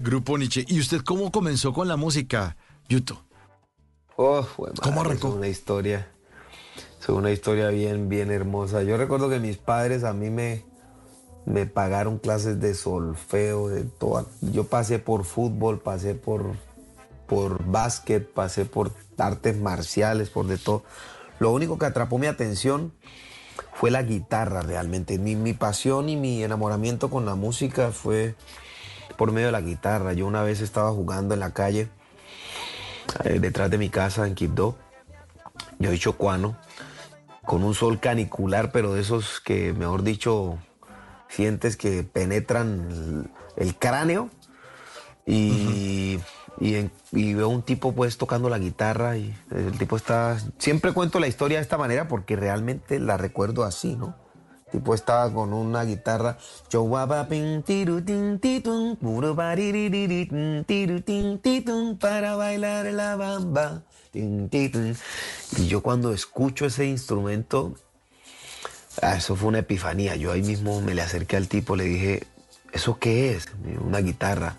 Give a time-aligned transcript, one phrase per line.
[0.00, 0.64] Grupo Nietzsche.
[0.68, 2.56] ¿Y usted cómo comenzó con la música,
[2.88, 3.24] Yuto?
[4.14, 5.28] Oh, fue madre, ¿Cómo arrancó?
[5.28, 6.08] Es una historia.
[7.00, 8.84] Es una historia bien, bien hermosa.
[8.84, 10.64] Yo recuerdo que mis padres a mí me,
[11.46, 14.26] me pagaron clases de solfeo, de toda.
[14.40, 16.54] Yo pasé por fútbol, pasé por,
[17.26, 20.84] por básquet, pasé por artes marciales, por de todo.
[21.40, 22.92] Lo único que atrapó mi atención
[23.74, 25.18] fue la guitarra realmente.
[25.18, 28.36] Mi, mi pasión y mi enamoramiento con la música fue
[29.16, 30.12] por medio de la guitarra.
[30.12, 31.88] Yo una vez estaba jugando en la calle,
[33.24, 34.76] eh, detrás de mi casa en Quibdó,
[35.78, 36.56] yo soy chocuano,
[37.44, 40.58] con un sol canicular, pero de esos que, mejor dicho,
[41.28, 44.30] sientes que penetran el, el cráneo.
[45.26, 46.18] Y,
[46.58, 50.38] y, en- y veo un tipo pues tocando la guitarra y el tipo está...
[50.56, 54.16] Siempre cuento la historia de esta manera porque realmente la recuerdo así, ¿no?
[54.70, 56.36] Tipo estaba con una guitarra.
[56.70, 56.82] Yo
[61.96, 63.82] para bailar la bamba.
[65.56, 67.74] Y yo cuando escucho ese instrumento,
[69.02, 70.16] ah, eso fue una epifanía.
[70.16, 72.22] Yo ahí mismo me le acerqué al tipo, le dije,
[72.72, 73.46] ¿eso qué es?
[73.80, 74.56] Una guitarra.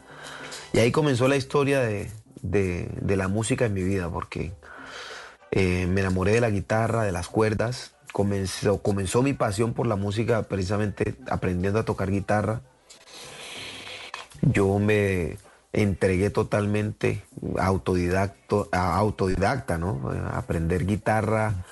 [0.73, 4.53] Y ahí comenzó la historia de, de- de la música en mi vida, porque
[5.51, 7.93] eh, me enamoré de la guitarra, de las cuerdas.
[8.19, 12.59] Comenzó, comenzó mi pasión por la música precisamente aprendiendo a tocar guitarra.
[14.41, 15.37] Yo me
[15.71, 17.23] entregué totalmente
[17.57, 20.11] autodidacto, autodidacta, ¿no?
[20.11, 21.63] A aprender guitarra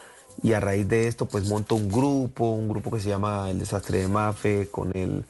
[0.41, 3.59] y a raíz de esto pues monto un grupo, un grupo que se llama El
[3.59, 5.25] Desastre de Mafe, con él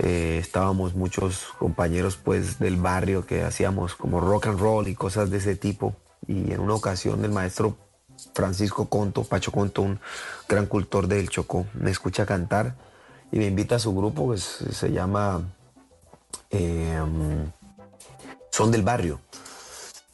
[0.00, 5.30] eh, estábamos muchos compañeros pues del barrio que hacíamos como rock and roll y cosas
[5.30, 5.96] de ese tipo
[6.26, 7.78] y en una ocasión el maestro
[8.34, 10.00] Francisco Conto, Pacho Conto, un
[10.48, 12.74] gran cultor del Chocó, me escucha cantar
[13.32, 15.42] y me invita a su grupo que se se llama
[16.50, 17.00] eh,
[18.50, 19.20] Son del Barrio.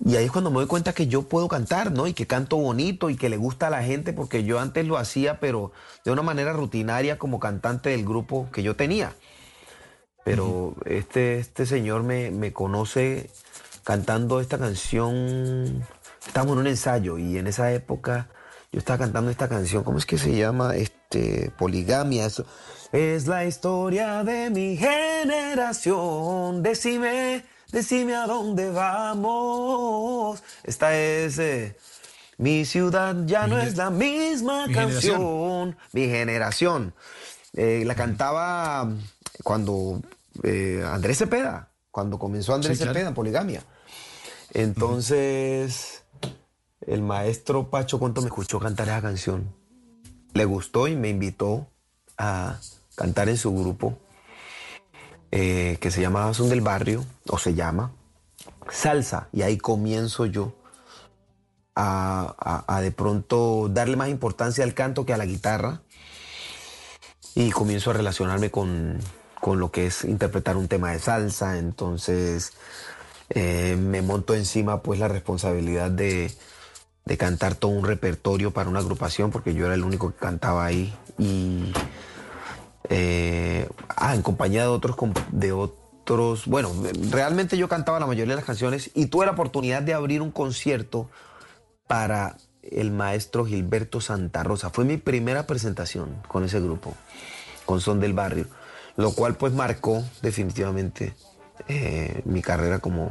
[0.04, 2.06] Y ahí es cuando me doy cuenta que yo puedo cantar, ¿no?
[2.06, 4.98] Y que canto bonito y que le gusta a la gente, porque yo antes lo
[4.98, 5.72] hacía, pero
[6.04, 9.14] de una manera rutinaria como cantante del grupo que yo tenía.
[10.24, 13.30] Pero este, este señor me, me conoce
[13.84, 15.86] cantando esta canción.
[16.26, 18.28] Estábamos en un ensayo y en esa época
[18.72, 19.84] yo estaba cantando esta canción.
[19.84, 20.76] ¿Cómo es que se llama?
[20.76, 22.26] Este, Poligamia.
[22.26, 22.44] Eso.
[22.92, 26.62] Es la historia de mi generación.
[26.62, 30.42] Decime, decime a dónde vamos.
[30.64, 31.38] Esta es.
[31.38, 31.76] eh,
[32.38, 35.76] mi ciudad ya no es la misma mi canción.
[35.92, 36.92] Mi generación.
[37.54, 38.90] Eh, la cantaba
[39.42, 40.02] cuando
[40.42, 42.92] eh, Andrés Cepeda, cuando comenzó Andrés Sí, claro.
[42.92, 43.62] Cepeda en Poligamia.
[44.56, 46.02] Entonces,
[46.86, 49.54] el maestro Pacho Conto me escuchó cantar esa canción.
[50.32, 51.66] Le gustó y me invitó
[52.16, 52.58] a
[52.94, 53.98] cantar en su grupo,
[55.30, 57.92] eh, que se llamaba Son del Barrio, o se llama
[58.70, 59.28] Salsa.
[59.30, 60.54] Y ahí comienzo yo
[61.74, 65.82] a, a- de pronto darle más importancia al canto que a la guitarra.
[67.34, 68.98] Y comienzo a relacionarme con,
[69.38, 71.58] con lo que es interpretar un tema de salsa.
[71.58, 72.54] Entonces
[73.30, 76.32] eh, me monto encima pues la responsabilidad de,
[77.18, 80.94] cantar todo un repertorio para una agrupación, porque yo era el único que cantaba ahí.
[81.18, 81.72] Y
[82.88, 84.96] eh, ah, en compañía de otros,
[85.32, 86.72] de otros, bueno,
[87.10, 90.30] realmente yo cantaba la mayoría de las canciones y tuve la oportunidad de abrir un
[90.30, 91.08] concierto
[91.86, 94.70] para el maestro Gilberto Santa Rosa.
[94.70, 96.94] Fue mi primera presentación con ese grupo,
[97.64, 98.46] con Son del Barrio,
[98.96, 101.14] lo cual pues marcó definitivamente
[101.68, 103.10] eh, mi carrera como,